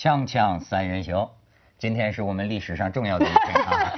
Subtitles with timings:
[0.00, 1.28] 锵锵三人行，
[1.76, 3.92] 今天是我们历史上重要的一天啊！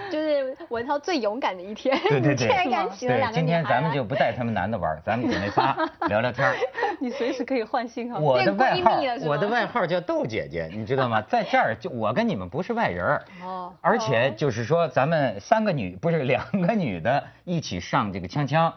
[0.10, 5.76] 就是文涛最勇敢的一天，对对对， 竟然敢请了两，个今天咱们就不带他们男的玩，咱们姐妹仨
[6.08, 6.56] 聊聊天儿。
[6.98, 8.18] 你随时可以换信号。
[8.18, 11.20] 我的外号我的外号叫豆姐姐，你知道吗？
[11.20, 18.72] 在这儿就我跟你们不是外人儿，哦，而且就是说咱们三个女不是两个女的一起上这个锵锵，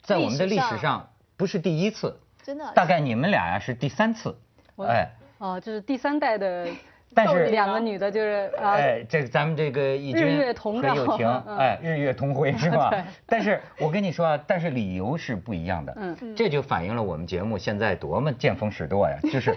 [0.00, 4.36] 在我们的历历史上不是第一次，真的大概你们俩呀是第三次，
[4.84, 5.08] 哎。
[5.42, 6.68] 哦，就是第三代的，
[7.12, 13.02] 但是两个女的，就是啊，哎，这个咱们这个义军日月同照和友情，嗯 哎，日月同辉 是吧对？
[13.26, 19.52] 但是我跟你说啊，但是理由是不一样的，嗯这就反映了我们节目现在多么见风使舵呀，就是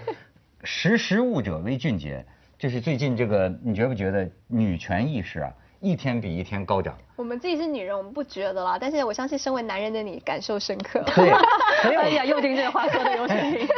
[0.64, 2.26] 识时务者为俊杰，
[2.58, 6.98] 就是最近这个，你觉不觉得女权意识啊，一天比一天高涨？
[7.14, 11.00] 我们自己是女人，我们不觉得了，但是我相信身为男人的你感受深刻。
[11.14, 11.30] 对，
[11.96, 13.68] 哎呀，又听这话说的有水平。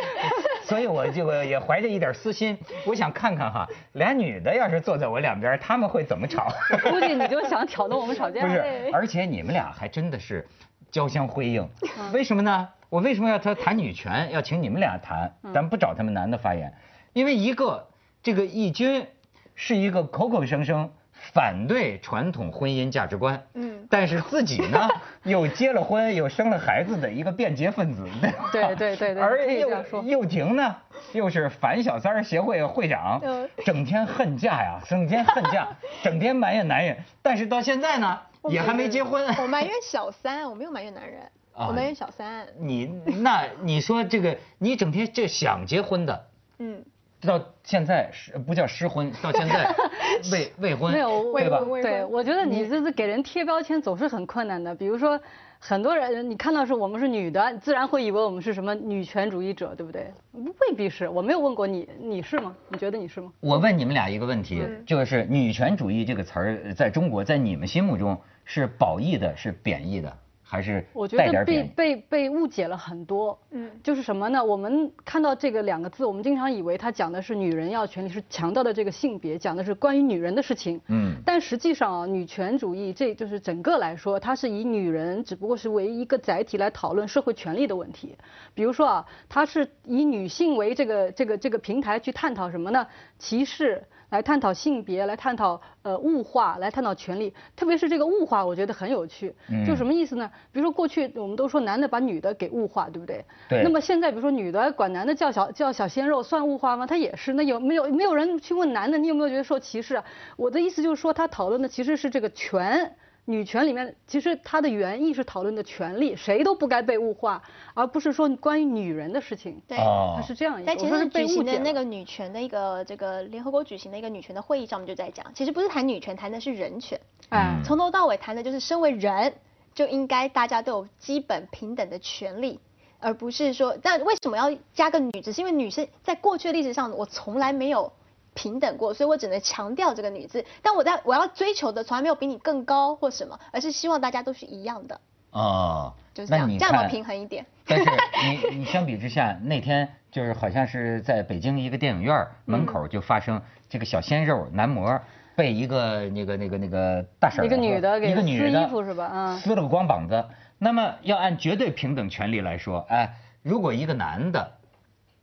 [0.68, 6.46] 所以我就也怀着一点私心，我想看看哈，俩女的要是坐在我两边，她们会怎么吵？
[6.84, 8.42] 估计你就想挑动我们吵架。
[8.42, 10.46] 不是，而且你们俩还真的是
[10.90, 11.66] 交相辉映，
[12.12, 12.68] 为什么呢？
[12.90, 16.70] 我为什么要他谈女权，要请你们俩谈，咱们不找他们男的发言，
[17.14, 17.88] 因为一个
[18.22, 19.06] 这个义军
[19.54, 20.90] 是一个口口声声
[21.32, 24.88] 反对传统婚姻价值观，嗯但是自己呢
[25.24, 28.04] 又结了婚又生了孩子的一个便捷分子，
[28.52, 28.74] 对吧？
[28.74, 30.76] 对对对又又婷呢
[31.12, 35.68] 又是反小三儿协会会长嗯，整天恨嫁呀，整天恨嫁，
[36.02, 39.26] 整天埋怨男人，但是到现在呢也还没结婚。
[39.38, 41.22] 我埋怨小三，我没有埋怨男人，
[41.54, 42.46] 啊我埋怨小三。
[42.58, 42.86] 你
[43.22, 46.26] 那你说这个，你整天这想结婚的，
[46.58, 46.84] 嗯，
[47.20, 49.74] 到现在是不叫失婚， 到现在
[50.30, 51.58] 未未婚，没有对吧？
[51.60, 54.74] 未婚对，我觉得你这是给人贴标签总是很困难的。
[54.74, 55.20] 比如说，
[55.58, 60.12] 很多人你看到是我们是女的，自然会以为我们是什么女权主义者，对不对？
[60.32, 61.08] 未必是。
[61.08, 62.54] 我没有问过你，你是吗？
[62.68, 63.32] 你觉得你是吗？
[63.40, 70.16] 我问你们俩一个问题，嗯就是女权主义这个词儿在中国，在你们心目中是褒义的，是贬义的，
[70.50, 71.62] 还是我觉得被？
[71.76, 73.38] 被被误解了很多。
[73.50, 74.42] 嗯就是什么呢？
[74.42, 80.80] 我们看到这个两个字，我们经常以为它讲的是女人要权利，是强调的这个性别，讲的是关于女人的事情。
[80.88, 88.16] 嗯但实际上啊，女权主义这就是整个来说，它是以女人只不过是为一个载体来讨论社会权利的问题。
[88.54, 92.86] 比如说啊，它是以女性为这个这个这个平台去探讨什么呢？
[93.18, 93.84] 歧视。
[94.10, 99.34] 来探讨性别，来探讨呃物化，来探讨权利，特别是这个物化，我觉得很有趣。
[99.50, 100.30] 嗯就什么意思呢？
[100.52, 103.24] 比如说过去我们都说男的把女的给物化，对不对？
[103.48, 106.86] 对那么现在比如说女的管男的叫小叫小鲜肉，算物化吗？
[106.86, 107.32] 他也是。
[107.34, 110.04] 那有没有没有人去问男的，你有没有觉得受歧视啊？
[110.36, 112.94] 我的意思就是说，他讨论的其实是这个权。
[113.30, 117.42] 女权里面，其实它的原意是讨论的权利，谁都不该被物化，
[117.74, 119.60] 而不是说关于女人的事情。
[119.68, 119.76] 对。
[119.76, 120.66] 哦它是这样一个。
[120.66, 126.98] 在前阵子我说是被举行的那误解了个女权的一个这个联合国举行的一个女权的会议上，我们就在讲，其实不是谈女权，谈的是人权。
[127.28, 129.30] 哎嗯从头到尾谈的就是身为人
[129.78, 132.58] 就应该大家都有基本平等的权利，
[132.98, 135.20] 而不是说，但为什么要加个女？
[135.20, 137.92] 字是因为女生在过去的历史上，我从来没有
[138.34, 140.44] 平等过，所以我只能强调这个女字。
[140.62, 145.00] 但我在我要追求的从来没有比你更高或什么，而是希望大家都是一样的，
[145.30, 147.46] 哦，就是这样，这样平衡一点？
[147.64, 147.84] 但是
[148.50, 155.00] 你你相比之下，那天就是好像是在北京一个电影院门口就发生这个小鲜肉男模
[155.38, 160.24] 被一个那个那个那个大婶儿一个女的给一个女的撕衣服是吧啊撕了个光膀子。
[160.58, 164.54] 那么要按绝对平等权利来说，哎，如果一个男的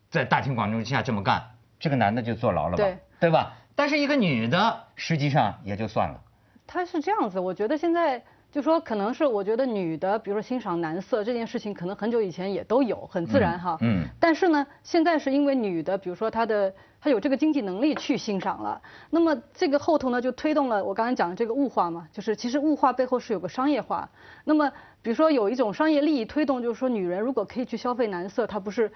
[0.10, 1.44] 在大庭广众之下这么干，
[1.82, 2.78] 这个男的就坐牢了吧？
[2.78, 3.58] 对对吧？
[3.76, 6.22] 但是一个女的实际上也就算了。
[6.66, 8.24] 他是这样子，我觉得现在
[8.56, 13.78] 就说可能是我觉得女的，比如说欣赏男色这件事情，可能很久以前也都有，很自然哈。
[13.82, 24.10] 嗯嗯但是呢，现在是因为女的，比如说她的她有这个经济能力去欣赏了，那么这个后头呢就推动了我刚才讲的这个物化嘛，就是其实物化背后是有个商业化。
[24.46, 28.90] 那么比如说有一种商业利益推动，就是说女人如果可以去消费男色，她不是。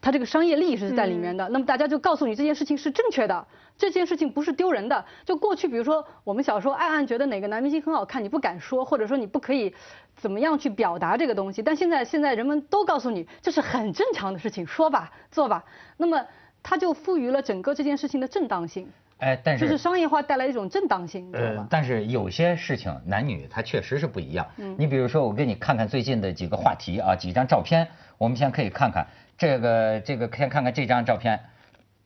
[0.00, 3.46] 她这个商业利益是在里面的，那么大家就告诉你这件事情是正确的，
[3.76, 5.04] 这件事情不是丢人的。
[5.24, 9.74] 就过去，比如说我们小时候暗暗觉得哪个男明星很好看，你不敢说，或者说你不可以
[10.14, 11.62] 怎么样去表达这个东西。
[11.62, 15.64] 但现在现在人们都告诉你，这是很正常的事情，说吧，做吧。
[15.96, 16.24] 那么
[16.62, 21.60] 它就赋予了整个这件事情的正当性，哎，但是就是商业化带来一种正当性，你知道吧，？
[21.62, 24.46] 呃但是有些事情男女它确实是不一样。
[24.58, 29.06] 嗯你比如说，我给你看看最近的几个话题啊，几张照片，我们先可以看看
[29.38, 31.40] 这个这个，先看看这张照片，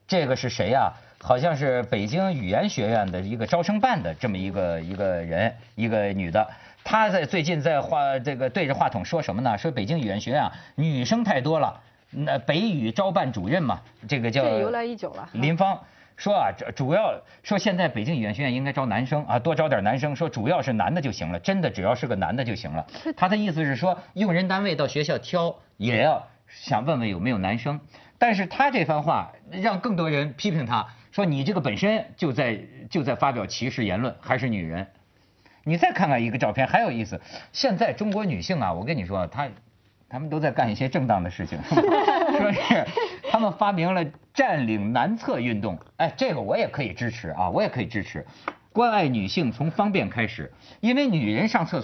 [0.06, 6.48] 这个是谁呀、好像是北京语言学院的一个招生办的这么一个一个人，一个女的。
[6.84, 9.58] 她在最近在话这个对着话筒说什么呢？
[9.58, 11.80] 说北京语言学院啊，女生太多了，
[12.10, 15.78] 那北语招办主任嘛，这个叫这由来已久了林芳
[16.20, 22.87] 说啊，主主要说现在北京语言学院应该招男生啊，多招点男生，说主要是男的就行了，真的只要是个男的就行了。
[23.17, 27.81] 他的意思是说，用人单位到学校挑也要想问问有没有男生，
[28.19, 34.87] 但是他这番话让更多人批评他，说你这个本身就在就在发表歧视言论，还是女人。
[35.64, 37.19] 你再看看一个照片，还有意思。
[37.50, 39.49] 现在中国女性啊，我跟你说，她
[40.06, 42.87] 她们都在干一些正当的事情， 说是
[43.30, 44.04] 他们发明了
[44.34, 45.78] 占领男厕运动。
[45.98, 48.26] 哎，这个我也可以支持啊，我也可以支持。
[48.72, 51.78] 关爱女性从方便开始，因为女人上厕所。